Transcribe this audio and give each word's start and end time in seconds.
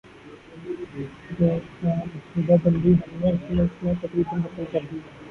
دیرپا 1.37 1.91
منصوبہ 1.97 2.55
بندی 2.63 2.93
ہم 2.93 3.19
نے 3.19 3.29
اس 3.31 3.41
ملک 3.49 3.83
میں 3.83 3.93
تقریبا 4.01 4.37
ختم 4.43 4.63
کر 4.71 4.79
دی 4.91 4.97
ہے۔ 4.97 5.19